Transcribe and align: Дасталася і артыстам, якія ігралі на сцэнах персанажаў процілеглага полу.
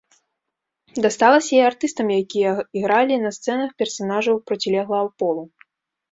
Дасталася 1.05 1.51
і 1.57 1.59
артыстам, 1.69 2.07
якія 2.21 2.53
ігралі 2.81 3.15
на 3.25 3.31
сцэнах 3.35 3.75
персанажаў 3.83 4.35
процілеглага 4.53 5.07
полу. 5.25 5.43